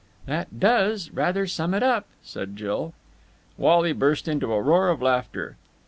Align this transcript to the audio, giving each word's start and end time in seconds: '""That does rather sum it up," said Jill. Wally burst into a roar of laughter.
'""That 0.25 0.59
does 0.59 1.11
rather 1.11 1.45
sum 1.45 1.75
it 1.75 1.83
up," 1.83 2.07
said 2.23 2.55
Jill. 2.55 2.95
Wally 3.55 3.93
burst 3.93 4.27
into 4.27 4.51
a 4.51 4.59
roar 4.59 4.89
of 4.89 4.99
laughter. 4.99 5.57